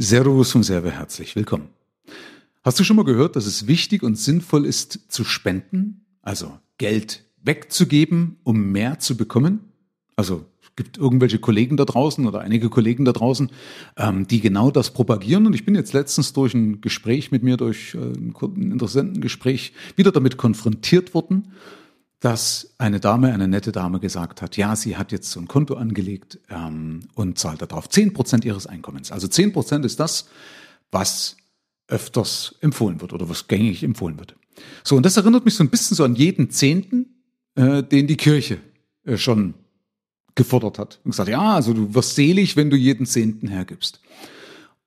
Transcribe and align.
Servus 0.00 0.54
und 0.54 0.62
Serve, 0.62 0.92
herzlich 0.92 1.34
willkommen. 1.34 1.70
Hast 2.62 2.78
du 2.78 2.84
schon 2.84 2.94
mal 2.94 3.04
gehört, 3.04 3.34
dass 3.34 3.46
es 3.46 3.66
wichtig 3.66 4.04
und 4.04 4.16
sinnvoll 4.16 4.64
ist 4.64 5.00
zu 5.08 5.24
spenden? 5.24 6.02
Also 6.22 6.56
Geld 6.78 7.24
wegzugeben, 7.42 8.36
um 8.44 8.70
mehr 8.70 9.00
zu 9.00 9.16
bekommen? 9.16 9.58
Also 10.14 10.44
gibt 10.76 10.98
irgendwelche 10.98 11.40
Kollegen 11.40 11.76
da 11.76 11.84
draußen 11.84 12.24
oder 12.28 12.42
einige 12.42 12.68
Kollegen 12.68 13.04
da 13.04 13.10
draußen, 13.10 13.50
ähm, 13.96 14.28
die 14.28 14.40
genau 14.40 14.70
das 14.70 14.92
propagieren. 14.92 15.48
Und 15.48 15.54
ich 15.54 15.64
bin 15.64 15.74
jetzt 15.74 15.92
letztens 15.92 16.32
durch 16.32 16.54
ein 16.54 16.80
Gespräch 16.80 17.32
mit 17.32 17.42
mir, 17.42 17.56
durch 17.56 17.96
äh, 17.96 17.98
ein 17.98 18.70
interessanten 18.70 19.20
Gespräch, 19.20 19.72
wieder 19.96 20.12
damit 20.12 20.36
konfrontiert 20.36 21.12
worden, 21.12 21.50
dass 22.20 22.74
eine 22.78 22.98
Dame, 22.98 23.32
eine 23.32 23.46
nette 23.46 23.70
Dame 23.70 24.00
gesagt 24.00 24.42
hat, 24.42 24.56
ja, 24.56 24.74
sie 24.74 24.96
hat 24.96 25.12
jetzt 25.12 25.30
so 25.30 25.38
ein 25.40 25.46
Konto 25.46 25.74
angelegt 25.74 26.40
ähm, 26.50 27.00
und 27.14 27.38
zahlt 27.38 27.62
darauf 27.62 27.88
zehn 27.88 28.12
Prozent 28.12 28.44
ihres 28.44 28.66
Einkommens. 28.66 29.12
Also 29.12 29.28
zehn 29.28 29.52
Prozent 29.52 29.84
ist 29.84 30.00
das, 30.00 30.28
was 30.90 31.36
öfters 31.86 32.56
empfohlen 32.60 33.00
wird 33.00 33.12
oder 33.12 33.28
was 33.28 33.46
gängig 33.46 33.82
empfohlen 33.82 34.18
wird. 34.18 34.34
So, 34.82 34.96
und 34.96 35.06
das 35.06 35.16
erinnert 35.16 35.44
mich 35.44 35.54
so 35.54 35.62
ein 35.62 35.70
bisschen 35.70 35.96
so 35.96 36.04
an 36.04 36.16
jeden 36.16 36.50
Zehnten, 36.50 37.22
äh, 37.54 37.82
den 37.82 38.08
die 38.08 38.16
Kirche 38.16 38.58
äh, 39.04 39.16
schon 39.16 39.54
gefordert 40.34 40.78
hat. 40.78 41.00
Und 41.04 41.12
gesagt, 41.12 41.28
ja, 41.28 41.54
also 41.54 41.72
du 41.72 41.94
wirst 41.94 42.14
selig, 42.16 42.56
wenn 42.56 42.70
du 42.70 42.76
jeden 42.76 43.06
Zehnten 43.06 43.48
hergibst. 43.48 44.00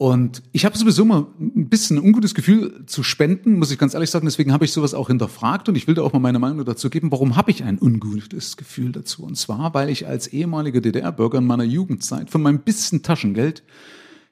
Und 0.02 0.42
ich 0.52 0.66
habe 0.66 0.76
sowieso 0.76 1.06
mal 1.06 1.28
ein 1.40 1.70
bisschen 1.70 1.98
ein 1.98 2.04
ungutes 2.04 2.34
Gefühl 2.34 2.88
zu 2.88 3.04
spenden, 3.04 3.60
muss 3.60 3.70
ich 3.70 3.78
ganz 3.78 3.94
ehrlich 3.94 4.10
sagen. 4.10 4.26
Deswegen 4.26 4.52
habe 4.52 4.66
ich 4.66 4.72
sowas 4.72 4.96
auch 4.96 5.10
hinterfragt 5.10 5.70
und 5.70 5.76
ich 5.76 5.86
will 5.86 5.94
da 5.94 6.02
auch 6.02 6.12
mal 6.12 6.18
meine 6.18 6.40
Meinung 6.40 6.66
dazu 6.66 6.90
geben. 6.90 7.12
Warum 7.12 7.36
habe 7.36 7.52
ich 7.52 7.64
ein 7.64 7.78
ungutes 7.80 8.58
Gefühl 8.58 8.94
dazu? 8.94 9.22
Und 9.24 9.38
zwar, 9.38 9.76
weil 9.76 9.92
ich 9.92 10.08
als 10.08 10.26
ehemaliger 10.26 10.82
DDR-Bürger 10.82 11.38
in 11.38 11.46
meiner 11.46 11.66
Jugendzeit 11.66 12.32
von 12.32 12.42
meinem 12.42 12.62
bisschen 12.62 13.04
Taschengeld 13.04 13.62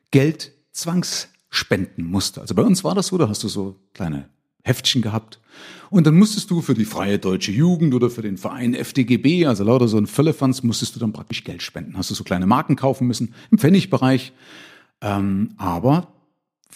Geld 0.10 0.54
zwangsspenden 0.72 2.04
musste. 2.04 2.42
Also 2.42 2.56
bei 2.56 2.64
uns 2.64 2.84
war 2.84 2.96
das 2.96 3.06
so, 3.06 3.20
da 3.20 3.30
hast 3.30 3.44
du 3.44 3.48
so 3.48 3.76
kleine 3.94 4.28
Heftchen 4.64 5.04
gehabt. 5.04 5.40
Und 5.92 6.08
dann 6.08 6.18
musstest 6.18 6.50
du 6.50 6.62
für 6.62 6.74
die 6.74 6.84
Freie 6.84 7.20
Deutsche 7.20 7.52
Jugend 7.52 7.94
oder 7.94 8.10
für 8.10 8.24
den 8.24 8.38
Verein 8.38 8.74
FDGB, 8.74 9.46
also 9.46 9.64
lauter 9.64 9.88
so 9.88 10.00
ein 10.00 10.08
Völlefanz, 10.08 10.64
musstest 10.64 10.96
du 10.96 11.00
dann 11.00 11.14
praktisch 11.14 11.44
Geld 11.44 11.62
spenden. 11.62 11.96
Hast 11.96 12.10
du 12.10 12.16
so 12.16 12.24
kleine 12.24 12.48
Marken 12.48 12.76
kaufen 12.76 13.06
müssen 13.06 13.36
im 13.52 13.60
Pfennigbereich. 13.60 14.34
Ähm, 15.02 15.54
aber 15.58 16.08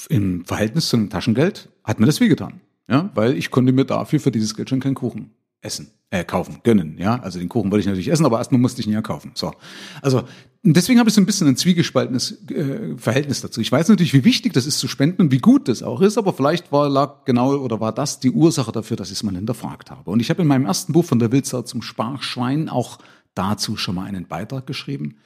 im 0.10 0.46
Verhältnis 0.46 0.90
zu 0.90 0.98
einem 0.98 1.10
Taschengeld 1.10 1.70
hat 1.84 2.00
mir 2.00 2.06
das 2.06 2.20
wehgetan. 2.20 2.62
Ja, 2.90 3.10
weil 3.16 3.38
ich 3.38 3.50
konnte 3.50 3.72
mir 3.72 3.86
dafür 3.86 4.20
für 4.20 4.32
dieses 4.32 4.56
Geld 4.56 4.70
schon 4.70 4.82
keinen 4.82 4.96
Kuchen 4.96 5.32
essen, 5.64 5.92
äh, 6.10 6.26
kaufen, 6.26 6.60
gönnen, 6.64 6.98
ja. 6.98 7.20
Also 7.22 7.40
den 7.40 7.48
Kuchen 7.48 7.72
wollte 7.72 7.82
ich 7.82 7.86
natürlich 7.86 8.10
essen, 8.10 8.26
aber 8.26 8.38
erstmal 8.38 8.60
musste 8.60 8.82
ich 8.82 8.88
ihn 8.88 8.94
ja 8.94 9.02
kaufen. 9.02 9.32
So. 9.34 9.54
Also, 10.02 10.24
deswegen 10.62 11.00
habe 11.00 11.10
ich 11.10 11.16
so 11.16 11.22
ein 11.22 11.26
bisschen 11.26 11.48
ein 11.48 11.56
zwiegespaltenes 11.56 12.50
äh, 12.50 12.98
Verhältnis 12.98 13.40
dazu. 13.42 13.62
Ich 13.62 13.72
weiß 13.72 13.88
natürlich, 13.88 14.14
wie 14.14 14.26
wichtig 14.26 14.52
das 14.52 14.66
ist 14.66 14.80
zu 14.80 14.90
spenden 14.90 15.22
und 15.22 15.32
wie 15.32 15.38
gut 15.38 15.70
das 15.70 15.82
auch 15.82 16.02
ist, 16.02 16.18
aber 16.18 16.34
vielleicht 16.34 16.74
war, 16.74 16.90
lag 16.90 17.24
genau 17.24 17.56
oder 17.56 17.80
war 17.80 17.94
das 17.94 18.20
die 18.20 18.32
Ursache 18.32 18.74
dafür, 18.74 18.98
dass 18.98 19.08
ich 19.08 19.16
es 19.16 19.24
mal 19.24 19.34
hinterfragt 19.34 19.90
habe. 19.90 20.12
Und 20.12 20.20
ich 20.20 20.30
habe 20.30 20.42
in 20.42 20.48
meinem 20.50 20.66
ersten 20.66 20.92
Buch 20.92 21.06
von 21.06 21.20
der 21.20 21.32
Wildsau 21.32 21.62
zum 21.62 21.82
Sparschwein 21.82 22.68
auch 22.68 23.00
dazu 23.36 23.78
schon 23.78 23.96
mal 23.96 24.06
einen 24.06 24.28
Beitrag 24.28 24.68
geschrieben, 24.68 25.18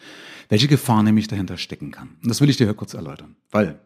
welche 0.49 0.67
Gefahr 0.67 1.03
nämlich 1.03 1.27
dahinter 1.27 1.57
stecken 1.57 1.91
kann. 1.91 2.17
Und 2.21 2.29
das 2.29 2.41
will 2.41 2.49
ich 2.49 2.57
dir 2.57 2.65
hier 2.65 2.73
kurz 2.73 2.93
erläutern. 2.93 3.35
Weil 3.51 3.79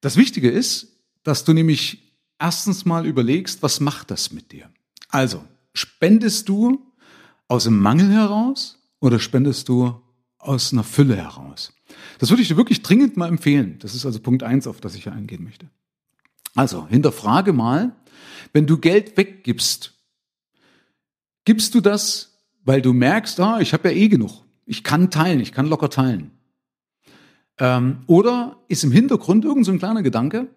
das 0.00 0.16
Wichtige 0.16 0.50
ist, 0.50 0.98
dass 1.22 1.44
du 1.44 1.52
nämlich 1.52 2.14
erstens 2.38 2.84
mal 2.84 3.06
überlegst, 3.06 3.62
was 3.62 3.80
macht 3.80 4.10
das 4.10 4.32
mit 4.32 4.52
dir? 4.52 4.70
Also, 5.08 5.44
spendest 5.74 6.48
du 6.48 6.92
aus 7.48 7.64
dem 7.64 7.78
Mangel 7.78 8.10
heraus 8.10 8.78
oder 9.00 9.18
spendest 9.18 9.68
du 9.68 10.00
aus 10.38 10.72
einer 10.72 10.84
Fülle 10.84 11.16
heraus? 11.16 11.72
Das 12.18 12.30
würde 12.30 12.42
ich 12.42 12.48
dir 12.48 12.56
wirklich 12.56 12.82
dringend 12.82 13.16
mal 13.16 13.28
empfehlen. 13.28 13.78
Das 13.80 13.94
ist 13.94 14.06
also 14.06 14.20
Punkt 14.20 14.42
eins, 14.42 14.66
auf 14.66 14.80
das 14.80 14.94
ich 14.94 15.04
hier 15.04 15.12
eingehen 15.12 15.44
möchte. 15.44 15.68
Also, 16.54 16.86
hinterfrage 16.88 17.52
mal, 17.52 17.94
wenn 18.52 18.66
du 18.66 18.78
Geld 18.78 19.16
weggibst, 19.16 19.94
gibst 21.44 21.74
du 21.74 21.80
das 21.80 22.29
weil 22.64 22.82
du 22.82 22.92
merkst, 22.92 23.40
ah, 23.40 23.60
ich 23.60 23.72
habe 23.72 23.90
ja 23.90 23.94
eh 23.94 24.08
genug. 24.08 24.44
Ich 24.66 24.84
kann 24.84 25.10
teilen, 25.10 25.40
ich 25.40 25.52
kann 25.52 25.66
locker 25.66 25.90
teilen. 25.90 26.30
Ähm, 27.58 27.98
oder 28.06 28.56
ist 28.68 28.84
im 28.84 28.92
Hintergrund 28.92 29.44
irgend 29.44 29.66
so 29.66 29.72
ein 29.72 29.78
kleiner 29.78 30.02
Gedanke, 30.02 30.48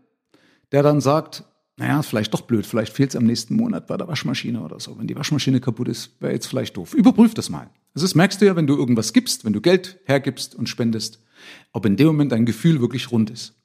der 0.72 0.84
dann 0.84 1.02
sagt, 1.02 1.44
naja, 1.78 2.00
ist 2.00 2.08
vielleicht 2.08 2.34
doch 2.34 2.42
blöd, 2.42 2.66
vielleicht 2.66 2.94
fehlt 2.94 3.10
es 3.10 3.16
am 3.16 3.26
nächsten 3.26 3.56
Monat 3.56 3.88
bei 3.88 3.98
der 3.98 4.08
Waschmaschine 4.08 4.62
oder 4.62 4.80
so. 4.80 4.98
Wenn 4.98 5.08
die 5.08 5.16
Waschmaschine 5.16 5.60
kaputt 5.60 5.88
ist, 5.88 6.16
wäre 6.22 6.34
jetzt 6.34 6.46
vielleicht 6.46 6.78
doof. 6.78 6.94
Überprüf 6.94 7.34
das 7.34 7.50
mal. 7.50 7.70
Also 7.96 8.06
das 8.06 8.16
merkst 8.16 8.42
du 8.42 8.46
ja, 8.46 8.56
wenn 8.56 8.68
du 8.68 8.76
irgendwas 8.76 9.14
gibst, 9.14 9.44
wenn 9.44 9.54
du 9.54 9.62
Geld 9.62 10.00
hergibst 10.06 10.56
und 10.56 10.70
spendest, 10.70 11.22
ob 11.72 11.86
in 11.86 11.98
dem 11.98 12.08
Moment 12.08 12.32
dein 12.32 12.46
Gefühl 12.46 12.80
wirklich 12.80 13.12
rund 13.12 13.30
ist. 13.30 13.56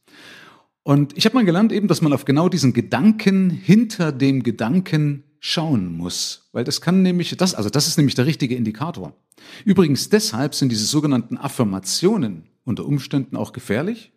Und 0.82 1.16
ich 1.18 1.26
habe 1.26 1.34
mal 1.34 1.44
gelernt 1.44 1.70
eben, 1.70 1.86
dass 1.86 2.00
man 2.00 2.14
auf 2.14 2.24
genau 2.24 2.48
diesen 2.48 2.72
Gedanken 2.72 3.50
hinter 3.50 4.10
dem 4.10 4.42
Gedanken 4.42 5.24
schauen 5.40 5.96
muss, 5.96 6.48
weil 6.52 6.64
das 6.64 6.80
kann 6.80 7.02
nämlich 7.02 7.36
das, 7.36 7.54
also 7.54 7.70
das 7.70 7.86
ist 7.86 7.96
nämlich 7.96 8.14
der 8.14 8.26
richtige 8.26 8.54
Indikator. 8.54 9.14
Übrigens 9.64 10.08
deshalb 10.08 10.54
sind 10.54 10.70
diese 10.70 10.84
sogenannten 10.84 11.36
Affirmationen 11.36 12.44
unter 12.64 12.84
Umständen 12.84 13.36
auch 13.36 13.52
gefährlich 13.52 14.12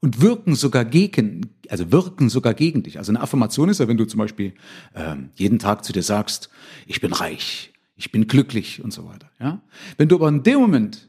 und 0.00 0.20
wirken 0.20 0.54
sogar 0.54 0.84
gegen, 0.84 1.50
also 1.68 1.92
wirken 1.92 2.28
sogar 2.28 2.54
gegen 2.54 2.82
dich. 2.82 2.98
Also 2.98 3.12
eine 3.12 3.20
Affirmation 3.20 3.68
ist 3.68 3.80
ja, 3.80 3.88
wenn 3.88 3.96
du 3.96 4.06
zum 4.06 4.18
Beispiel 4.18 4.54
ähm, 4.94 5.30
jeden 5.34 5.58
Tag 5.58 5.84
zu 5.84 5.92
dir 5.92 6.02
sagst, 6.02 6.50
ich 6.86 7.00
bin 7.00 7.12
reich, 7.12 7.72
ich 7.96 8.10
bin 8.12 8.26
glücklich 8.26 8.82
und 8.82 8.92
so 8.92 9.06
weiter. 9.06 9.30
Ja, 9.40 9.60
wenn 9.98 10.08
du 10.08 10.16
aber 10.16 10.28
in 10.28 10.42
dem 10.42 10.60
Moment 10.60 11.08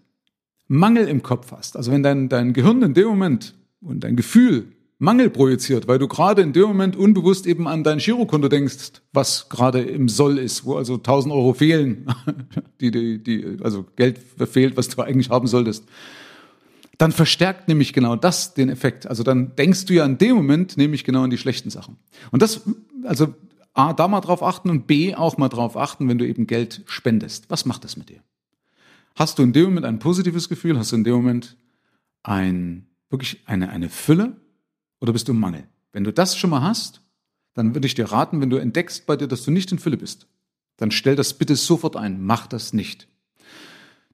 Mangel 0.68 1.08
im 1.08 1.24
Kopf 1.24 1.52
hast, 1.52 1.78
also 1.78 1.92
wenn 1.92 2.04
dein 2.04 2.30
dein 2.30 2.54
Gehirn 2.54 2.82
in 2.82 2.94
dem 2.94 3.08
Moment 3.08 3.56
und 3.82 4.04
dein 4.04 4.16
Gefühl 4.16 4.74
Mangel 5.00 5.30
projiziert, 5.30 5.88
weil 5.88 6.00
du 6.00 6.08
gerade 6.08 6.42
in 6.42 6.54
dem 6.54 6.64
Moment 6.64 6.96
unbewusst 6.96 7.46
eben 7.46 7.68
an 7.68 7.84
dein 7.84 8.00
Girokonto 8.00 8.48
denkst, 8.48 8.94
was 9.14 9.48
gerade 9.48 9.82
im 9.82 10.10
Soll 10.10 10.40
ist, 10.40 10.66
wo 10.66 10.76
also 10.76 10.96
1000 10.96 11.34
Euro 11.34 11.54
fehlen, 11.54 12.08
die, 12.82 12.90
die, 12.90 13.24
die, 13.24 13.58
also 13.62 13.86
Geld 13.96 14.20
fehlt, 14.50 14.76
was 14.76 14.90
du 14.90 15.02
eigentlich 15.02 15.30
haben 15.30 15.48
solltest. 15.48 15.86
Dann 16.98 17.12
verstärkt 17.12 17.68
nämlich 17.68 17.94
genau 17.94 18.16
das 18.16 18.56
den 18.56 18.70
Effekt. 18.70 19.06
Also 19.06 19.22
dann 19.22 19.56
denkst 19.56 19.86
du 19.86 19.94
ja 19.94 20.04
in 20.04 20.18
dem 20.18 20.36
Moment 20.36 20.78
nämlich 20.78 21.04
genau 21.04 21.24
an 21.24 21.30
die 21.30 21.38
schlechten 21.38 21.70
Sachen. 21.70 21.98
Und 22.32 22.42
das, 22.42 22.62
also 23.04 23.36
A, 23.76 23.94
da 23.94 24.08
mal 24.08 24.22
drauf 24.22 24.42
achten 24.42 24.72
und 24.72 24.88
B, 24.88 25.14
auch 25.14 25.38
mal 25.38 25.50
drauf 25.50 25.78
achten, 25.78 26.10
wenn 26.10 26.18
du 26.18 26.26
eben 26.26 26.48
Geld 26.48 26.82
spendest. 26.88 27.52
Was 27.52 27.66
macht 27.66 27.84
das 27.84 27.98
mit 27.98 28.10
dir? 28.10 28.24
Hast 29.16 29.38
du 29.38 29.44
in 29.44 29.54
dem 29.54 29.66
Moment 29.66 29.86
ein 29.86 30.00
positives 30.00 30.50
Gefühl? 30.50 30.80
Hast 30.80 30.92
du 30.92 30.96
in 30.96 31.04
dem 31.04 31.14
Moment 31.14 31.56
ein, 32.24 32.88
wirklich 33.12 33.44
eine, 33.46 33.70
eine 33.70 33.90
Fülle? 33.90 34.38
Oder 35.00 35.14
bist 35.14 35.28
du 35.28 35.32
im 35.32 35.40
Mangel? 35.40 35.68
Wenn 35.92 36.04
du 36.04 36.14
das 36.14 36.38
schon 36.38 36.50
mal 36.50 36.62
hast, 36.62 37.02
dann 37.54 37.74
würde 37.74 37.88
ich 37.88 37.96
dir 37.96 38.12
raten, 38.12 38.42
wenn 38.42 38.50
du 38.50 38.58
entdeckst 38.58 39.06
bei 39.06 39.16
dir, 39.16 39.28
dass 39.28 39.44
du 39.44 39.52
nicht 39.52 39.72
in 39.72 39.80
Fülle 39.80 39.98
bist, 39.98 40.28
dann 40.78 40.92
stell 40.92 41.16
das 41.16 41.34
bitte 41.34 41.56
sofort 41.56 41.96
ein. 41.96 42.24
Mach 42.24 42.48
das 42.48 42.74
nicht. 42.74 43.08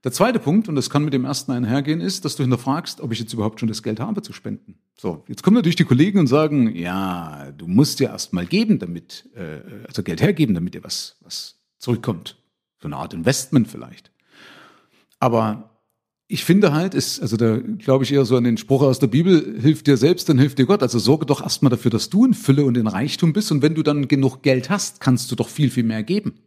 Der 0.04 0.12
zweite 0.12 0.40
Punkt, 0.40 0.68
und 0.68 0.76
das 0.76 0.90
kann 0.90 1.06
mit 1.06 1.14
dem 1.14 1.24
ersten 1.24 1.52
einhergehen, 1.54 2.02
ist, 2.02 2.26
dass 2.26 2.36
du 2.36 2.44
hinterfragst, 2.44 3.00
ob 3.00 3.14
ich 3.14 3.20
jetzt 3.20 3.34
überhaupt 3.34 3.60
schon 3.60 3.70
das 3.70 3.84
Geld 3.84 4.02
habe 4.02 4.22
zu 4.22 4.34
spenden. 4.34 4.76
So, 4.98 5.24
jetzt 5.30 5.44
kommen 5.44 5.56
natürlich 5.56 5.78
die 5.78 5.86
Kollegen 5.86 6.20
und 6.20 6.28
sagen, 6.28 6.76
ja, 6.76 7.52
du 7.52 7.68
musst 7.68 8.02
ja 8.02 8.10
erst 8.10 8.34
mal 8.34 8.46
geben, 8.46 8.80
damit, 8.80 9.30
äh, 9.34 9.62
also 9.88 10.04
Geld 10.04 10.22
hergeben, 10.22 10.56
damit 10.56 10.74
dir 10.74 10.84
was, 10.84 11.16
was 11.22 11.56
zurückkommt. 11.80 12.38
So 12.82 12.90
eine 12.90 12.98
Art 12.98 13.14
Investment 13.14 13.70
vielleicht. 13.70 14.12
Aber 15.20 15.73
ich 16.28 16.44
finde 16.46 16.74
halt, 16.74 16.96
ist, 16.96 17.22
also 17.22 17.38
da 17.38 17.58
glaube 17.58 18.04
ich 18.04 18.14
eher 18.14 18.26
so 18.26 18.38
an 18.38 18.44
den 18.44 18.58
Spruch 18.58 18.82
aus 18.82 19.00
der 19.00 19.08
Bibel, 19.08 19.60
hilft 19.60 19.88
dir 19.88 19.98
selbst, 19.98 20.30
dann 20.30 20.40
hilft 20.40 20.58
dir 20.58 20.66
Gott. 20.66 20.82
Also 20.82 20.98
sorge 21.00 21.26
doch 21.26 21.42
erstmal 21.42 21.70
dafür, 21.70 21.92
dass 21.92 22.10
du 22.10 22.26
in 22.26 22.34
Fülle 22.34 22.66
und 22.66 22.78
in 22.78 22.88
Reichtum 22.88 23.34
bist. 23.34 23.52
Und 23.52 23.62
wenn 23.62 23.76
du 23.76 23.84
dann 23.84 24.08
genug 24.08 24.42
Geld 24.42 24.70
hast, 24.70 25.00
kannst 25.00 25.32
du 25.32 25.36
doch 25.36 25.50
viel, 25.50 25.70
viel 25.70 25.84
mehr 25.84 26.04
geben. 26.04 26.40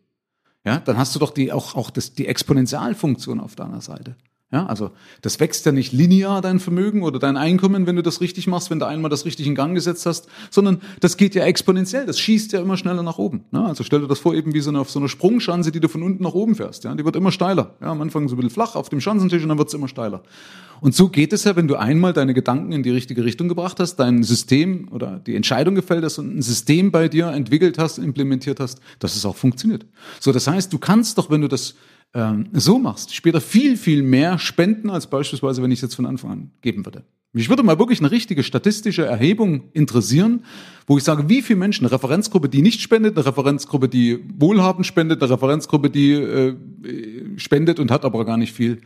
Ja, 0.64 0.80
dann 0.80 0.96
hast 0.96 1.14
du 1.14 1.20
doch 1.20 1.30
die, 1.30 1.52
auch, 1.52 1.76
auch 1.76 1.90
das, 1.90 2.14
die 2.14 2.26
Exponentialfunktion 2.26 3.38
auf 3.38 3.54
deiner 3.54 3.80
Seite. 3.80 4.16
Ja, 4.52 4.64
also 4.66 4.92
das 5.22 5.40
wächst 5.40 5.66
ja 5.66 5.72
nicht 5.72 5.92
linear 5.92 6.40
dein 6.40 6.60
Vermögen 6.60 7.02
oder 7.02 7.18
dein 7.18 7.36
Einkommen, 7.36 7.88
wenn 7.88 7.96
du 7.96 8.02
das 8.02 8.20
richtig 8.20 8.46
machst, 8.46 8.70
wenn 8.70 8.78
du 8.78 8.86
einmal 8.86 9.10
das 9.10 9.24
richtig 9.24 9.48
in 9.48 9.56
Gang 9.56 9.74
gesetzt 9.74 10.06
hast, 10.06 10.28
sondern 10.52 10.80
das 11.00 11.16
geht 11.16 11.34
ja 11.34 11.44
exponentiell, 11.44 12.06
das 12.06 12.20
schießt 12.20 12.52
ja 12.52 12.60
immer 12.60 12.76
schneller 12.76 13.02
nach 13.02 13.18
oben. 13.18 13.44
Ja, 13.50 13.64
also 13.64 13.82
stell 13.82 14.02
dir 14.02 14.06
das 14.06 14.20
vor, 14.20 14.34
eben 14.34 14.54
wie 14.54 14.60
so 14.60 14.70
eine, 14.70 14.78
auf 14.78 14.88
so 14.88 15.00
eine 15.00 15.08
Sprungschanze, 15.08 15.72
die 15.72 15.80
du 15.80 15.88
von 15.88 16.04
unten 16.04 16.22
nach 16.22 16.34
oben 16.34 16.54
fährst. 16.54 16.84
Ja, 16.84 16.94
die 16.94 17.04
wird 17.04 17.16
immer 17.16 17.32
steiler. 17.32 17.74
Ja, 17.80 17.88
am 17.88 18.00
Anfang 18.00 18.28
so 18.28 18.36
ein 18.36 18.36
bisschen 18.36 18.50
flach 18.50 18.76
auf 18.76 18.88
dem 18.88 19.00
Schanzentisch 19.00 19.42
und 19.42 19.48
dann 19.48 19.58
wird 19.58 19.66
es 19.66 19.74
immer 19.74 19.88
steiler. 19.88 20.22
Und 20.80 20.94
so 20.94 21.08
geht 21.08 21.32
es 21.32 21.42
ja, 21.42 21.56
wenn 21.56 21.66
du 21.66 21.74
einmal 21.74 22.12
deine 22.12 22.32
Gedanken 22.32 22.70
in 22.70 22.84
die 22.84 22.90
richtige 22.90 23.24
Richtung 23.24 23.48
gebracht 23.48 23.80
hast, 23.80 23.96
dein 23.96 24.22
System 24.22 24.86
oder 24.92 25.20
die 25.26 25.34
Entscheidung 25.34 25.74
gefällt 25.74 26.04
hast 26.04 26.18
und 26.18 26.36
ein 26.36 26.42
System 26.42 26.92
bei 26.92 27.08
dir 27.08 27.28
entwickelt 27.28 27.78
hast, 27.78 27.98
implementiert 27.98 28.60
hast, 28.60 28.80
dass 29.00 29.16
es 29.16 29.24
auch 29.24 29.34
funktioniert. 29.34 29.86
So, 30.20 30.30
das 30.30 30.46
heißt, 30.46 30.72
du 30.72 30.78
kannst 30.78 31.18
doch, 31.18 31.30
wenn 31.30 31.40
du 31.40 31.48
das 31.48 31.74
ähm, 32.16 32.48
so 32.54 32.78
machst, 32.78 33.14
später 33.14 33.40
viel, 33.40 33.76
viel 33.76 34.02
mehr 34.02 34.38
spenden, 34.38 34.88
als 34.88 35.06
beispielsweise, 35.06 35.62
wenn 35.62 35.70
ich 35.70 35.78
es 35.78 35.82
jetzt 35.82 35.94
von 35.94 36.06
Anfang 36.06 36.30
an 36.30 36.50
geben 36.62 36.86
würde. 36.86 37.04
Mich 37.32 37.50
würde 37.50 37.62
mal 37.62 37.78
wirklich 37.78 38.00
eine 38.00 38.10
richtige 38.10 38.42
statistische 38.42 39.04
Erhebung 39.04 39.64
interessieren, 39.74 40.46
wo 40.86 40.96
ich 40.96 41.04
sage, 41.04 41.28
wie 41.28 41.42
viele 41.42 41.58
Menschen, 41.58 41.84
eine 41.84 41.92
Referenzgruppe, 41.92 42.48
die 42.48 42.62
nicht 42.62 42.80
spendet, 42.80 43.14
eine 43.14 43.26
Referenzgruppe, 43.26 43.90
die 43.90 44.24
wohlhabend 44.38 44.86
spendet, 44.86 45.22
eine 45.22 45.32
Referenzgruppe, 45.32 45.90
die 45.90 46.12
äh, 46.12 46.56
spendet 47.36 47.78
und 47.78 47.90
hat 47.90 48.06
aber 48.06 48.24
gar 48.24 48.38
nicht 48.38 48.54
viel, 48.54 48.80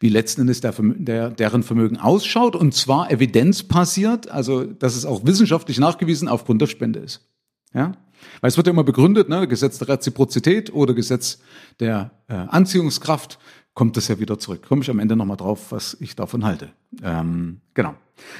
wie 0.00 0.08
letzten 0.08 0.40
Endes 0.40 0.60
der, 0.60 0.74
der, 0.76 1.30
deren 1.30 1.62
Vermögen 1.62 1.96
ausschaut 1.96 2.56
und 2.56 2.74
zwar 2.74 3.12
evidenzbasiert, 3.12 4.28
also 4.28 4.64
dass 4.64 4.96
es 4.96 5.06
auch 5.06 5.24
wissenschaftlich 5.24 5.78
nachgewiesen 5.78 6.26
aufgrund 6.26 6.60
der 6.60 6.66
Spende 6.66 6.98
ist. 6.98 7.28
Ja? 7.72 7.92
Weil 8.40 8.48
es 8.48 8.56
wird 8.56 8.66
ja 8.66 8.72
immer 8.72 8.84
begründet, 8.84 9.28
ne, 9.28 9.46
Gesetz 9.48 9.78
der 9.78 9.88
Reziprozität 9.88 10.72
oder 10.72 10.94
Gesetz 10.94 11.40
der 11.80 12.10
äh, 12.28 12.34
Anziehungskraft, 12.34 13.38
kommt 13.74 13.96
das 13.96 14.08
ja 14.08 14.18
wieder 14.18 14.38
zurück. 14.38 14.66
Komme 14.68 14.82
ich 14.82 14.90
am 14.90 14.98
Ende 14.98 15.16
nochmal 15.16 15.36
drauf, 15.36 15.72
was 15.72 15.96
ich 16.00 16.14
davon 16.14 16.44
halte. 16.44 16.72
Ähm, 17.02 17.60
genau. 17.74 17.94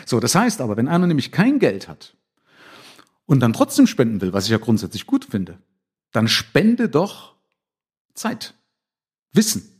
So, 0.04 0.20
das 0.20 0.34
heißt 0.34 0.60
aber, 0.60 0.76
wenn 0.76 0.88
einer 0.88 1.06
nämlich 1.06 1.32
kein 1.32 1.58
Geld 1.58 1.88
hat 1.88 2.16
und 3.26 3.40
dann 3.40 3.52
trotzdem 3.52 3.86
spenden 3.86 4.20
will, 4.20 4.32
was 4.32 4.44
ich 4.44 4.50
ja 4.50 4.58
grundsätzlich 4.58 5.06
gut 5.06 5.24
finde, 5.24 5.58
dann 6.12 6.28
spende 6.28 6.88
doch 6.88 7.34
Zeit, 8.14 8.54
Wissen. 9.32 9.71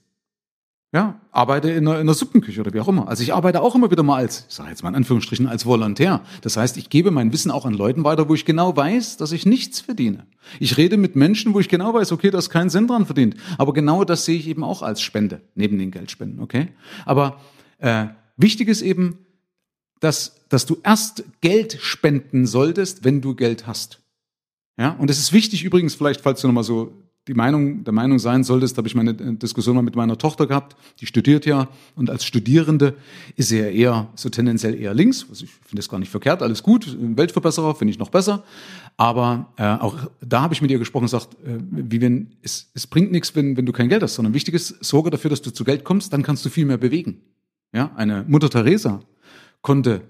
Ja, 0.95 1.19
arbeite 1.31 1.71
in 1.71 1.89
einer, 1.89 1.95
in 1.95 2.03
einer 2.03 2.13
Suppenküche 2.13 2.61
oder 2.61 2.75
wie 2.75 2.81
auch 2.81 2.89
immer. 2.89 3.09
Also 3.09 3.23
ich 3.23 3.33
arbeite 3.33 3.63
auch 3.63 3.75
immer 3.75 3.91
wieder 3.91 4.03
mal 4.03 4.17
als, 4.17 4.45
ich 4.47 4.55
sage 4.55 4.69
jetzt 4.69 4.83
mal 4.83 4.91
in 4.91 4.95
Anführungsstrichen, 4.97 5.47
als 5.47 5.65
Volontär. 5.65 6.21
Das 6.43 6.59
heißt, 6.59 6.77
ich 6.77 6.91
gebe 6.91 7.11
mein 7.11 7.33
Wissen 7.33 7.51
auch 7.51 7.65
an 7.65 7.73
Leuten 7.73 8.05
weiter, 8.05 8.29
wo 8.29 8.35
ich 8.35 8.45
genau 8.45 8.77
weiß, 8.77 9.17
dass 9.17 9.33
ich 9.33 9.47
nichts 9.47 9.81
verdiene. 9.81 10.27
Ich 10.61 10.77
rede 10.77 10.99
mit 10.99 11.17
Menschen, 11.17 11.55
wo 11.55 11.61
ich 11.61 11.71
genau 11.71 11.95
weiß, 11.95 12.13
okay, 12.13 12.31
da 12.31 12.37
ist 12.37 12.51
kein 12.51 12.69
Cent 12.69 12.91
dran 12.91 13.07
verdient. 13.07 13.37
Aber 13.57 13.73
genau 13.73 14.05
das 14.05 14.27
sehe 14.27 14.37
ich 14.37 14.47
eben 14.47 14.63
auch 14.63 14.83
als 14.83 15.01
Spende, 15.01 15.41
neben 15.55 15.79
den 15.79 15.93
Geldspenden, 15.93 16.41
okay? 16.41 16.69
Aber 17.07 17.41
äh, 17.79 18.09
wichtig 18.37 18.69
ist 18.69 18.83
eben, 18.83 19.19
dass, 20.01 20.45
dass 20.51 20.67
du 20.67 20.77
erst 20.83 21.25
Geld 21.41 21.79
spenden 21.81 22.45
solltest, 22.45 23.03
wenn 23.03 23.23
du 23.23 23.35
Geld 23.35 23.67
hast. 23.67 24.03
Ja, 24.77 24.91
und 24.91 25.09
es 25.09 25.19
ist 25.19 25.33
wichtig 25.33 25.65
übrigens, 25.65 25.95
vielleicht, 25.95 26.21
falls 26.21 26.43
du 26.43 26.49
nochmal 26.49 26.65
so 26.65 26.93
die 27.29 27.35
Meinung, 27.35 27.85
der 27.85 27.93
Meinung 27.93 28.19
sein 28.19 28.43
solltest, 28.43 28.77
habe 28.79 28.89
ich 28.89 28.95
meine 28.95 29.11
äh, 29.11 29.37
Diskussion 29.37 29.77
mal 29.77 29.83
mit 29.83 29.95
meiner 29.95 30.19
Tochter 30.19 30.47
gehabt, 30.47 30.77
die 31.01 31.07
studiert 31.07 31.47
ja 31.47 31.69
und 31.95 32.11
als 32.11 32.25
Studierende 32.25 32.95
ist 33.37 33.49
sie 33.49 33.59
ja 33.59 33.67
eher 33.67 34.09
so 34.17 34.29
tendenziell 34.29 34.75
eher 34.75 34.93
links, 34.93 35.27
was 35.31 35.43
ich 35.43 35.51
finde 35.51 35.77
das 35.77 35.89
gar 35.89 35.99
nicht 35.99 36.11
verkehrt, 36.11 36.43
alles 36.43 36.63
gut, 36.63 36.97
Weltverbesserer 36.99 37.75
finde 37.75 37.93
ich 37.93 37.99
noch 37.99 38.11
besser, 38.11 38.43
aber 38.97 39.53
äh, 39.57 39.65
auch 39.65 39.97
da 40.21 40.43
habe 40.43 40.55
ich 40.55 40.63
mit 40.63 40.71
ihr 40.71 40.79
gesprochen 40.79 41.05
und 41.05 41.11
gesagt, 41.11 41.35
äh, 41.45 41.59
wie 41.71 42.01
wenn 42.01 42.35
es, 42.43 42.71
es 42.75 42.87
bringt 42.87 43.13
nichts, 43.13 43.37
wenn, 43.37 43.57
wenn 43.57 43.67
du 43.67 43.73
kein 43.73 43.89
Geld 43.89 44.03
hast, 44.03 44.15
sondern 44.15 44.35
wichtig 44.35 44.55
ist, 44.55 44.85
sorge 44.85 45.11
dafür, 45.11 45.31
dass 45.31 45.43
du 45.43 45.53
zu 45.53 45.65
Geld 45.65 45.85
kommst, 45.85 46.13
dann 46.13 46.23
kannst 46.23 46.45
du 46.45 46.51
viel 46.51 46.65
mehr 46.65 46.79
bewegen. 46.79 47.21
Ja, 47.73 47.93
eine 47.97 48.25
Mutter 48.29 48.51
Teresa 48.51 49.01
konnte 49.63 50.03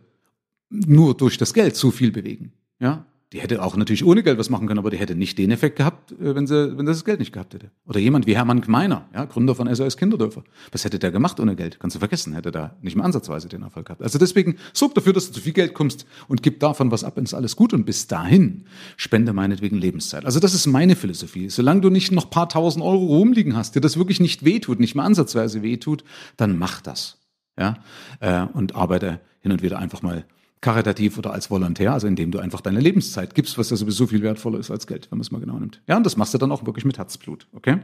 nur 0.70 1.16
durch 1.16 1.36
das 1.36 1.52
Geld 1.52 1.76
so 1.76 1.90
viel 1.90 2.10
bewegen. 2.10 2.52
Ja, 2.80 3.06
die 3.32 3.40
hätte 3.40 3.62
auch 3.62 3.76
natürlich 3.76 4.04
ohne 4.04 4.22
Geld 4.22 4.38
was 4.38 4.50
machen 4.50 4.66
können, 4.66 4.78
aber 4.78 4.90
die 4.90 4.98
hätte 4.98 5.14
nicht 5.14 5.38
den 5.38 5.50
Effekt 5.50 5.76
gehabt, 5.76 6.12
äh, 6.12 6.34
wenn 6.34 6.46
sie, 6.46 6.76
wenn 6.76 6.86
sie 6.86 6.92
das 6.92 7.04
Geld 7.04 7.18
nicht 7.18 7.32
gehabt 7.32 7.54
hätte. 7.54 7.70
Oder 7.86 7.98
jemand 7.98 8.26
wie 8.26 8.36
Hermann 8.36 8.60
Gmeiner, 8.60 9.08
ja, 9.14 9.24
Gründer 9.24 9.54
von 9.54 9.74
SOS 9.74 9.96
Kinderdörfer. 9.96 10.44
Was 10.70 10.84
hätte 10.84 10.98
der 10.98 11.10
gemacht 11.10 11.40
ohne 11.40 11.56
Geld? 11.56 11.80
Kannst 11.80 11.96
du 11.96 11.98
vergessen, 11.98 12.34
hätte 12.34 12.50
da 12.50 12.76
nicht 12.82 12.94
mehr 12.94 13.04
ansatzweise 13.04 13.48
den 13.48 13.62
Erfolg 13.62 13.86
gehabt. 13.86 14.02
Also 14.02 14.18
deswegen 14.18 14.56
sorg 14.74 14.94
dafür, 14.94 15.14
dass 15.14 15.28
du 15.28 15.32
zu 15.32 15.40
viel 15.40 15.54
Geld 15.54 15.72
kommst 15.72 16.06
und 16.28 16.42
gib 16.42 16.60
davon 16.60 16.90
was 16.90 17.04
ab, 17.04 17.18
ist 17.18 17.34
alles 17.34 17.56
gut. 17.56 17.72
Und 17.72 17.86
bis 17.86 18.06
dahin 18.06 18.64
spende 18.96 19.32
meinetwegen 19.32 19.78
Lebenszeit. 19.78 20.26
Also 20.26 20.38
das 20.38 20.54
ist 20.54 20.66
meine 20.66 20.96
Philosophie. 20.96 21.48
Solange 21.48 21.80
du 21.80 21.90
nicht 21.90 22.12
noch 22.12 22.28
paar 22.28 22.48
tausend 22.48 22.84
Euro 22.84 23.06
rumliegen 23.06 23.56
hast, 23.56 23.74
dir 23.74 23.80
das 23.80 23.96
wirklich 23.96 24.20
nicht 24.20 24.44
wehtut, 24.44 24.78
nicht 24.78 24.94
mehr 24.94 25.04
ansatzweise 25.04 25.62
wehtut, 25.62 26.04
dann 26.36 26.58
mach 26.58 26.80
das. 26.80 27.18
Ja, 27.58 27.76
äh, 28.20 28.46
und 28.54 28.74
arbeite 28.74 29.20
hin 29.40 29.52
und 29.52 29.62
wieder 29.62 29.78
einfach 29.78 30.02
mal 30.02 30.24
karitativ 30.62 31.18
oder 31.18 31.32
als 31.32 31.50
Volontär, 31.50 31.92
also 31.92 32.06
indem 32.06 32.30
du 32.30 32.38
einfach 32.38 32.62
deine 32.62 32.80
Lebenszeit 32.80 33.34
gibst, 33.34 33.58
was 33.58 33.68
ja 33.68 33.76
sowieso 33.76 34.06
viel 34.06 34.22
wertvoller 34.22 34.58
ist 34.58 34.70
als 34.70 34.86
Geld, 34.86 35.10
wenn 35.10 35.18
man 35.18 35.22
es 35.22 35.30
mal 35.30 35.40
genau 35.40 35.58
nimmt. 35.58 35.82
Ja, 35.86 35.98
und 35.98 36.06
das 36.06 36.16
machst 36.16 36.32
du 36.32 36.38
dann 36.38 36.52
auch 36.52 36.64
wirklich 36.64 36.84
mit 36.84 36.96
Herzblut, 36.98 37.48
okay? 37.52 37.80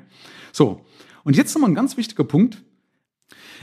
So, 0.52 0.86
und 1.25 1.36
jetzt 1.36 1.54
nochmal 1.54 1.70
ein 1.70 1.75
ganz 1.75 1.96
wichtiger 1.96 2.25
Punkt. 2.25 2.62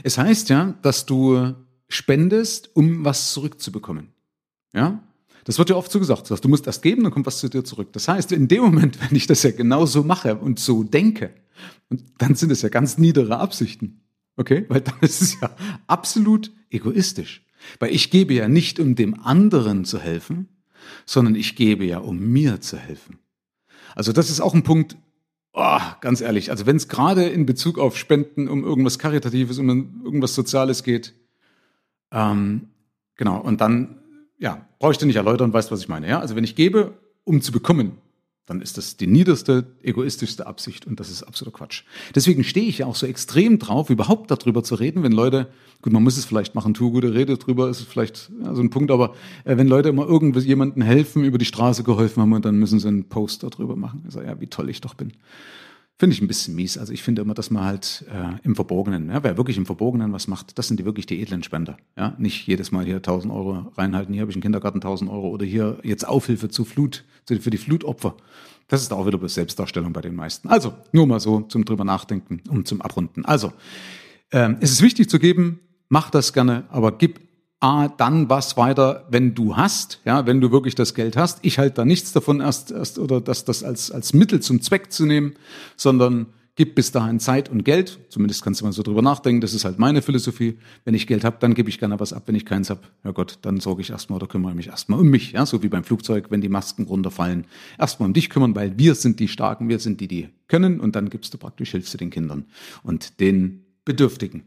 Es 0.02 0.18
heißt 0.18 0.50
ja, 0.50 0.74
dass 0.82 1.06
du 1.06 1.54
spendest, 1.88 2.70
um 2.76 3.04
was 3.04 3.32
zurückzubekommen. 3.32 4.12
Ja? 4.74 5.02
Das 5.44 5.58
wird 5.58 5.70
ja 5.70 5.76
oft 5.76 5.90
so 5.90 5.98
gesagt, 5.98 6.28
du 6.28 6.48
musst 6.48 6.66
erst 6.66 6.82
geben, 6.82 7.02
dann 7.02 7.12
kommt 7.12 7.26
was 7.26 7.38
zu 7.38 7.48
dir 7.48 7.64
zurück. 7.64 7.92
Das 7.92 8.08
heißt, 8.08 8.32
in 8.32 8.48
dem 8.48 8.62
Moment, 8.62 9.00
wenn 9.08 9.16
ich 9.16 9.26
das 9.26 9.42
ja 9.42 9.50
genau 9.50 9.86
so 9.86 10.02
mache 10.02 10.36
und 10.36 10.58
so 10.60 10.82
denke, 10.82 11.32
und 11.88 12.04
dann 12.18 12.34
sind 12.34 12.50
es 12.50 12.60
ja 12.60 12.68
ganz 12.68 12.98
niedere 12.98 13.38
Absichten. 13.38 14.02
Okay? 14.36 14.66
Weil 14.68 14.82
dann 14.82 14.98
ist 15.00 15.22
es 15.22 15.40
ja 15.40 15.56
absolut 15.86 16.52
egoistisch. 16.68 17.45
Weil 17.78 17.94
ich 17.94 18.10
gebe 18.10 18.34
ja 18.34 18.48
nicht, 18.48 18.80
um 18.80 18.94
dem 18.94 19.20
anderen 19.20 19.84
zu 19.84 19.98
helfen, 19.98 20.48
sondern 21.04 21.34
ich 21.34 21.56
gebe 21.56 21.84
ja, 21.84 21.98
um 21.98 22.18
mir 22.18 22.60
zu 22.60 22.76
helfen. 22.76 23.18
Also 23.94 24.12
das 24.12 24.30
ist 24.30 24.40
auch 24.40 24.54
ein 24.54 24.62
Punkt, 24.62 24.96
oh, 25.52 25.80
ganz 26.00 26.20
ehrlich, 26.20 26.50
also 26.50 26.66
wenn 26.66 26.76
es 26.76 26.88
gerade 26.88 27.24
in 27.24 27.46
Bezug 27.46 27.78
auf 27.78 27.96
Spenden 27.96 28.48
um 28.48 28.62
irgendwas 28.62 28.98
Karitatives, 28.98 29.58
um 29.58 29.68
irgendwas 30.04 30.34
Soziales 30.34 30.84
geht, 30.84 31.14
ähm, 32.12 32.68
genau, 33.16 33.40
und 33.40 33.60
dann, 33.60 33.98
ja, 34.38 34.66
brauche 34.78 34.92
ich 34.92 34.98
dir 34.98 35.06
nicht 35.06 35.16
erläutern, 35.16 35.52
weißt, 35.52 35.70
was 35.70 35.80
ich 35.80 35.88
meine. 35.88 36.08
Ja? 36.08 36.20
Also 36.20 36.36
wenn 36.36 36.44
ich 36.44 36.54
gebe, 36.54 36.94
um 37.24 37.40
zu 37.40 37.52
bekommen, 37.52 37.98
dann 38.46 38.60
ist 38.60 38.78
das 38.78 38.96
die 38.96 39.08
niederste, 39.08 39.66
egoistischste 39.82 40.46
Absicht 40.46 40.86
und 40.86 41.00
das 41.00 41.10
ist 41.10 41.24
absoluter 41.24 41.58
Quatsch. 41.58 41.82
Deswegen 42.14 42.44
stehe 42.44 42.66
ich 42.66 42.78
ja 42.78 42.86
auch 42.86 42.94
so 42.94 43.06
extrem 43.06 43.58
drauf, 43.58 43.90
überhaupt 43.90 44.30
darüber 44.30 44.62
zu 44.62 44.76
reden, 44.76 45.02
wenn 45.02 45.12
Leute, 45.12 45.48
gut, 45.82 45.92
man 45.92 46.04
muss 46.04 46.16
es 46.16 46.24
vielleicht 46.24 46.54
machen, 46.54 46.72
tu 46.72 46.92
gute 46.92 47.12
Rede 47.12 47.38
drüber, 47.38 47.68
ist 47.68 47.82
vielleicht 47.82 48.30
ja, 48.42 48.54
so 48.54 48.62
ein 48.62 48.70
Punkt, 48.70 48.92
aber 48.92 49.14
äh, 49.44 49.56
wenn 49.56 49.66
Leute 49.66 49.88
immer 49.88 50.06
irgendwas 50.06 50.44
jemandem 50.44 50.82
helfen, 50.82 51.24
über 51.24 51.38
die 51.38 51.44
Straße 51.44 51.82
geholfen 51.82 52.22
haben 52.22 52.32
und 52.32 52.44
dann 52.44 52.56
müssen 52.56 52.78
sie 52.78 52.86
einen 52.86 53.04
Post 53.04 53.42
darüber 53.42 53.74
machen. 53.74 54.04
Sage, 54.08 54.26
ja, 54.26 54.40
wie 54.40 54.46
toll 54.46 54.70
ich 54.70 54.80
doch 54.80 54.94
bin. 54.94 55.12
Finde 55.98 56.14
ich 56.14 56.20
ein 56.20 56.28
bisschen 56.28 56.54
mies. 56.54 56.76
Also 56.76 56.92
ich 56.92 57.02
finde 57.02 57.22
immer, 57.22 57.32
dass 57.32 57.50
man 57.50 57.64
halt 57.64 58.04
äh, 58.12 58.38
im 58.44 58.54
Verborgenen, 58.54 59.08
ja, 59.08 59.24
wer 59.24 59.38
wirklich 59.38 59.56
im 59.56 59.64
Verborgenen 59.64 60.12
was 60.12 60.28
macht, 60.28 60.58
das 60.58 60.68
sind 60.68 60.78
die 60.78 60.84
wirklich 60.84 61.06
die 61.06 61.22
edlen 61.22 61.42
Spender. 61.42 61.78
Ja, 61.96 62.14
nicht 62.18 62.46
jedes 62.46 62.70
Mal 62.70 62.84
hier 62.84 62.96
1000 62.96 63.32
Euro 63.32 63.72
reinhalten, 63.78 64.12
hier 64.12 64.20
habe 64.20 64.30
ich 64.30 64.36
einen 64.36 64.42
Kindergarten 64.42 64.78
1000 64.78 65.10
Euro 65.10 65.28
oder 65.28 65.46
hier 65.46 65.78
jetzt 65.82 66.06
Aufhilfe 66.06 66.50
zu 66.50 66.66
Flut, 66.66 67.04
für 67.26 67.50
die 67.50 67.56
Flutopfer. 67.56 68.14
Das 68.68 68.82
ist 68.82 68.92
auch 68.92 69.06
wieder 69.06 69.26
Selbstdarstellung 69.26 69.94
bei 69.94 70.02
den 70.02 70.14
meisten. 70.14 70.48
Also 70.48 70.74
nur 70.92 71.06
mal 71.06 71.20
so 71.20 71.40
zum 71.42 71.64
drüber 71.64 71.84
nachdenken, 71.84 72.42
um 72.50 72.66
zum 72.66 72.82
Abrunden. 72.82 73.24
Also 73.24 73.54
ähm, 74.32 74.58
es 74.60 74.72
ist 74.72 74.82
wichtig 74.82 75.08
zu 75.08 75.18
geben, 75.18 75.60
mach 75.88 76.10
das 76.10 76.34
gerne, 76.34 76.64
aber 76.68 76.92
gib 76.92 77.25
A, 77.60 77.88
dann 77.88 78.28
was 78.28 78.56
weiter, 78.56 79.06
wenn 79.10 79.34
du 79.34 79.56
hast, 79.56 80.00
ja, 80.04 80.26
wenn 80.26 80.40
du 80.40 80.52
wirklich 80.52 80.74
das 80.74 80.94
Geld 80.94 81.16
hast. 81.16 81.38
Ich 81.42 81.58
halte 81.58 81.76
da 81.76 81.84
nichts 81.84 82.12
davon 82.12 82.40
erst, 82.40 82.70
erst 82.70 82.98
oder 82.98 83.20
das, 83.20 83.44
das 83.44 83.62
als, 83.62 83.90
als 83.90 84.12
Mittel 84.12 84.40
zum 84.40 84.60
Zweck 84.60 84.92
zu 84.92 85.06
nehmen, 85.06 85.34
sondern 85.76 86.26
gib 86.56 86.74
bis 86.74 86.90
dahin 86.90 87.20
Zeit 87.20 87.48
und 87.48 87.64
Geld. 87.64 87.98
Zumindest 88.08 88.42
kannst 88.42 88.60
du 88.60 88.64
mal 88.64 88.72
so 88.72 88.82
drüber 88.82 89.02
nachdenken. 89.02 89.40
Das 89.40 89.54
ist 89.54 89.64
halt 89.64 89.78
meine 89.78 90.02
Philosophie. 90.02 90.58
Wenn 90.84 90.94
ich 90.94 91.06
Geld 91.06 91.24
habe, 91.24 91.36
dann 91.38 91.54
gebe 91.54 91.68
ich 91.68 91.78
gerne 91.78 92.00
was 92.00 92.12
ab. 92.12 92.24
Wenn 92.26 92.34
ich 92.34 92.44
keins 92.44 92.70
habe, 92.70 92.80
ja 93.04 93.12
Gott, 93.12 93.38
dann 93.42 93.60
sorge 93.60 93.82
ich 93.82 93.90
erstmal 93.90 94.16
oder 94.16 94.26
kümmere 94.26 94.54
mich 94.54 94.66
erstmal 94.66 94.98
um 94.98 95.08
mich. 95.08 95.32
Ja, 95.32 95.46
so 95.46 95.62
wie 95.62 95.68
beim 95.68 95.84
Flugzeug, 95.84 96.30
wenn 96.30 96.40
die 96.40 96.48
Masken 96.48 96.84
runterfallen. 96.84 97.46
Erstmal 97.78 98.08
um 98.08 98.14
dich 98.14 98.30
kümmern, 98.30 98.54
weil 98.54 98.78
wir 98.78 98.94
sind 98.94 99.20
die 99.20 99.28
Starken, 99.28 99.68
wir 99.68 99.78
sind 99.78 100.00
die, 100.00 100.08
die 100.08 100.28
können. 100.48 100.80
Und 100.80 100.96
dann 100.96 101.10
gibst 101.10 101.32
du 101.34 101.38
praktisch, 101.38 101.70
hilfst 101.70 101.94
du 101.94 101.98
den 101.98 102.10
Kindern 102.10 102.46
und 102.82 103.20
den 103.20 103.64
Bedürftigen. 103.84 104.44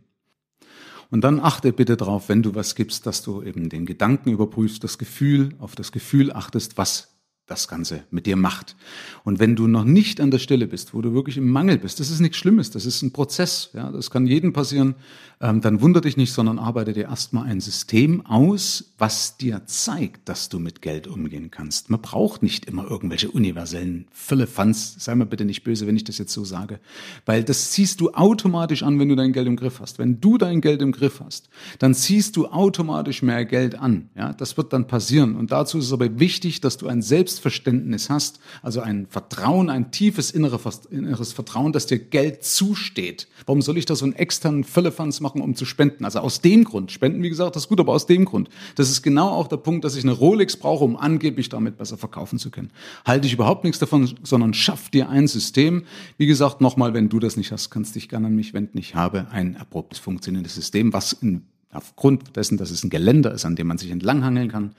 Und 1.12 1.22
dann 1.22 1.40
achte 1.40 1.74
bitte 1.74 1.98
darauf, 1.98 2.30
wenn 2.30 2.44
du 2.44 2.54
was 2.54 2.76
gibst, 2.76 3.06
dass 3.06 3.24
du 3.24 3.42
eben 3.42 3.70
den 3.70 3.86
Gedanken 3.86 4.32
überprüfst, 4.32 4.84
das 4.84 4.98
Gefühl, 4.98 5.56
auf 5.60 5.76
das 5.76 5.92
Gefühl 5.92 6.32
achtest, 6.32 6.78
was 6.78 7.20
das 7.50 7.68
Ganze 7.68 8.04
mit 8.12 8.26
dir 8.26 8.36
macht. 8.36 8.76
Und 9.24 9.40
wenn 9.40 9.56
du 9.56 9.68
noch 9.68 9.84
nicht 9.84 10.22
an 10.22 10.30
der 10.30 10.38
Stelle 10.38 10.68
bist, 10.68 10.94
wo 10.94 11.02
du 11.02 11.14
wirklich 11.14 11.38
im 11.38 11.50
Mangel 11.50 11.80
bist, 11.80 12.00
das 12.00 12.12
ist 12.12 12.20
nichts 12.20 12.38
Schlimmes, 12.38 12.70
das 12.70 12.86
ist 12.86 13.02
ein 13.02 13.12
Prozess, 13.12 13.72
ja, 13.74 13.92
das 13.92 14.12
kann 14.12 14.28
jedem 14.28 14.54
passieren, 14.54 14.96
ähm, 15.42 15.62
dann 15.62 15.82
wundere 15.82 16.02
dich 16.02 16.16
nicht, 16.16 16.32
sondern 16.32 16.60
arbeite 16.60 16.94
dir 16.94 17.06
erstmal 17.06 17.46
ein 17.46 17.60
System 17.60 18.26
aus, 18.26 18.89
was 19.00 19.38
dir 19.38 19.64
zeigt, 19.66 20.30
dass 20.30 20.50
du 20.50 20.60
mit 20.60 20.82
Geld 20.82 21.08
umgehen 21.08 21.50
kannst. 21.50 21.90
Man 21.90 22.02
braucht 22.02 22.44
nicht 22.44 22.66
immer 22.66 22.90
irgendwelche 22.90 23.32
universellen 23.32 24.08
Füllefanz, 24.12 24.96
sei 25.00 25.16
mir 25.16 25.26
bitte 25.26 25.46
nicht 25.46 25.64
böse, 25.64 25.88
wenn 25.88 25.96
ich 25.96 26.04
das 26.04 26.18
jetzt 26.18 26.34
so 26.34 26.44
sage, 26.44 26.80
weil 27.26 27.44
das 27.44 27.72
ziehst 27.72 28.02
du 28.02 28.12
automatisch 28.12 28.84
an, 28.84 29.00
wenn 29.00 29.10
du 29.10 29.16
dein 29.16 29.34
Geld 29.34 29.48
im 29.48 29.56
Griff 29.56 29.80
hast. 29.80 29.98
Wenn 29.98 30.20
du 30.22 30.38
dein 30.38 30.62
Geld 30.62 30.82
im 30.82 30.92
Griff 30.92 31.22
hast, 31.24 31.50
dann 31.80 31.96
ziehst 31.96 32.36
du 32.36 32.48
automatisch 32.48 33.22
mehr 33.22 33.46
Geld 33.46 33.76
an, 33.76 34.10
ja, 34.16 34.34
das 34.34 34.58
wird 34.58 34.74
dann 34.74 34.88
passieren. 34.88 35.36
Und 35.36 35.52
dazu 35.52 35.78
ist 35.80 35.86
es 35.86 35.94
aber 35.94 36.20
wichtig, 36.20 36.62
dass 36.62 36.78
du 36.78 36.88
ein 36.88 37.02
Selbst 37.02 37.30
Selbstverständnis 37.30 38.10
hast, 38.10 38.40
also 38.62 38.82
ein 38.82 39.08
Vertrauen, 39.08 39.70
ein 39.70 39.92
tiefes 39.92 40.32
inneres 40.32 41.34
Vertrauen, 41.34 41.72
dass 41.72 41.86
dir 41.86 42.00
Geld 42.00 42.44
zusteht. 42.44 43.28
Warum 43.46 43.62
soll 43.62 43.78
ich 43.78 43.86
da 43.86 43.96
so 43.96 44.06
einen 44.06 44.16
externen 44.16 44.64
Völlefanz 44.64 45.20
machen, 45.20 45.42
um 45.42 45.56
zu 45.56 45.66
spenden? 45.66 46.06
Also 46.06 46.20
aus 46.20 46.42
dem 46.42 46.64
Grund. 46.64 46.92
Spenden, 46.92 47.22
wie 47.24 47.30
gesagt, 47.30 47.56
das 47.56 47.64
ist 47.64 47.70
gut, 47.70 47.80
aber 47.80 47.94
aus 47.94 48.08
dem 48.08 48.26
Grund. 48.26 48.50
Das 48.90 48.96
ist 48.98 49.04
genau 49.04 49.30
auch 49.30 49.48
der 49.48 49.58
Punkt, 49.58 49.86
dass 49.86 49.96
ich 49.96 50.04
eine 50.04 50.14
Rolex 50.14 50.58
brauche, 50.58 50.84
um 50.84 50.98
angeblich 50.98 51.48
damit 51.48 51.78
besser 51.78 51.96
verkaufen 51.96 52.40
zu 52.40 52.50
können. 52.50 52.72
Halte 53.06 53.28
ich 53.28 53.34
überhaupt 53.34 53.64
nichts 53.64 53.78
davon, 53.78 54.12
sondern 54.24 54.56
schaff 54.56 54.90
dir 54.90 55.10
ein 55.10 55.28
System. 55.28 55.84
Wie 56.18 56.26
gesagt, 56.26 56.60
nochmal, 56.60 56.96
wenn 56.96 57.08
du 57.08 57.20
das 57.20 57.38
nicht 57.38 57.52
hast, 57.52 57.70
kannst 57.70 57.94
dich 57.94 58.10
gerne 58.10 58.26
an 58.26 58.36
mich 58.36 58.56
wenden. 58.56 58.80
Ich 58.80 58.96
habe 58.96 59.28
ein 59.30 59.54
erprobtes 59.54 60.00
funktionierendes 60.00 60.56
System, 60.56 60.92
was 60.92 61.14
in 61.14 61.44
aufgrund 61.72 62.36
dessen, 62.36 62.58
dass 62.58 62.72
es 62.72 62.84
ein 62.84 62.90
Geländer 62.90 63.32
ist, 63.32 63.46
an 63.46 63.56
dem 63.56 63.68
man 63.68 63.78
sich 63.78 63.92
entlanghangeln 63.92 64.50
kann, 64.50 64.74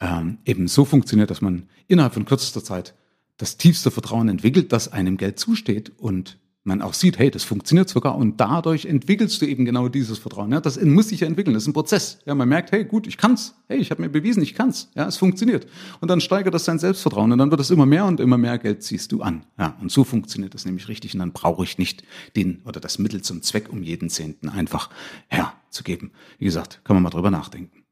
ähm, 0.00 0.36
eben 0.44 0.68
so 0.68 0.84
funktioniert, 0.84 1.30
dass 1.30 1.40
man 1.40 1.62
innerhalb 1.88 2.12
von 2.12 2.26
kürzester 2.26 2.62
Zeit 2.62 2.94
das 3.38 3.56
tiefste 3.56 3.90
Vertrauen 3.90 4.28
entwickelt, 4.28 4.70
dass 4.70 4.92
einem 4.92 5.16
Geld 5.16 5.38
zusteht 5.38 5.92
und 5.96 6.36
man 6.70 6.82
auch 6.82 6.94
sieht, 6.94 7.18
hey, 7.18 7.30
das 7.30 7.42
funktioniert 7.42 7.88
sogar 7.88 8.16
und 8.16 8.40
dadurch 8.40 8.86
entwickelst 8.86 9.42
du 9.42 9.46
eben 9.46 9.64
genau 9.64 9.88
dieses 9.88 10.18
Vertrauen. 10.18 10.52
Ja, 10.52 10.60
das 10.60 10.80
muss 10.80 11.08
sich 11.08 11.20
ja 11.20 11.26
entwickeln, 11.26 11.52
das 11.52 11.64
ist 11.64 11.68
ein 11.68 11.72
Prozess. 11.72 12.18
Ja, 12.26 12.34
man 12.34 12.48
merkt, 12.48 12.70
hey, 12.70 12.84
gut, 12.84 13.06
ich 13.08 13.16
kann's. 13.16 13.54
Hey, 13.66 13.78
ich 13.78 13.90
habe 13.90 14.00
mir 14.00 14.08
bewiesen, 14.08 14.40
ich 14.42 14.54
kann's. 14.54 14.88
Ja, 14.94 15.06
es 15.06 15.16
funktioniert. 15.16 15.66
Und 16.00 16.08
dann 16.08 16.20
steigert 16.20 16.54
das 16.54 16.64
sein 16.64 16.78
Selbstvertrauen 16.78 17.32
und 17.32 17.38
dann 17.38 17.50
wird 17.50 17.60
es 17.60 17.70
immer 17.70 17.86
mehr 17.86 18.04
und 18.04 18.20
immer 18.20 18.38
mehr 18.38 18.56
Geld 18.58 18.84
ziehst 18.84 19.10
du 19.10 19.20
an. 19.20 19.44
Ja, 19.58 19.76
und 19.80 19.90
so 19.90 20.04
funktioniert 20.04 20.54
das 20.54 20.64
nämlich 20.64 20.88
richtig 20.88 21.14
und 21.14 21.20
dann 21.20 21.32
brauche 21.32 21.64
ich 21.64 21.76
nicht 21.76 22.04
den 22.36 22.62
oder 22.64 22.78
das 22.78 22.98
Mittel 22.98 23.20
zum 23.22 23.42
Zweck, 23.42 23.72
um 23.72 23.82
jeden 23.82 24.08
Zehnten 24.08 24.48
einfach 24.48 24.90
herzugeben. 25.26 26.12
Wie 26.38 26.44
gesagt, 26.44 26.80
kann 26.84 26.94
man 26.94 27.02
mal 27.02 27.10
drüber 27.10 27.32
nachdenken. 27.32 27.82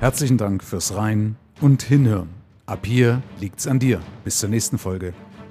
Herzlichen 0.00 0.36
Dank 0.36 0.62
fürs 0.62 0.94
Rein 0.94 1.36
und 1.62 1.82
Hinhören. 1.82 2.28
Ab 2.66 2.84
hier 2.84 3.22
liegt's 3.40 3.66
an 3.66 3.78
dir. 3.78 4.00
Bis 4.22 4.38
zur 4.38 4.50
nächsten 4.50 4.76
Folge. 4.76 5.14